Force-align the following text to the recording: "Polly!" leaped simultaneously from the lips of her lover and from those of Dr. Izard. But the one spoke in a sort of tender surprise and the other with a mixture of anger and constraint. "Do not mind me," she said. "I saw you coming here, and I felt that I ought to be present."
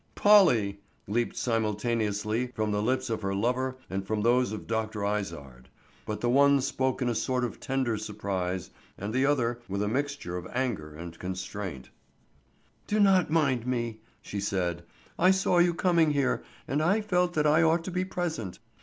"Polly!" 0.15 0.79
leaped 1.07 1.37
simultaneously 1.37 2.47
from 2.55 2.71
the 2.71 2.81
lips 2.81 3.07
of 3.11 3.21
her 3.21 3.35
lover 3.35 3.77
and 3.87 4.03
from 4.03 4.21
those 4.23 4.51
of 4.51 4.65
Dr. 4.65 5.05
Izard. 5.05 5.69
But 6.07 6.21
the 6.21 6.29
one 6.31 6.59
spoke 6.61 7.03
in 7.03 7.07
a 7.09 7.13
sort 7.13 7.43
of 7.43 7.59
tender 7.59 7.99
surprise 7.99 8.71
and 8.97 9.13
the 9.13 9.27
other 9.27 9.61
with 9.69 9.83
a 9.83 9.87
mixture 9.87 10.37
of 10.37 10.47
anger 10.55 10.95
and 10.95 11.19
constraint. 11.19 11.91
"Do 12.87 12.99
not 12.99 13.29
mind 13.29 13.67
me," 13.67 13.99
she 14.23 14.39
said. 14.39 14.81
"I 15.19 15.29
saw 15.29 15.59
you 15.59 15.75
coming 15.75 16.09
here, 16.13 16.41
and 16.67 16.81
I 16.81 17.01
felt 17.01 17.33
that 17.35 17.45
I 17.45 17.61
ought 17.61 17.83
to 17.83 17.91
be 17.91 18.03
present." 18.03 18.57